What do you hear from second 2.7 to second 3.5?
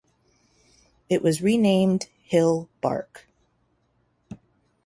Bark'.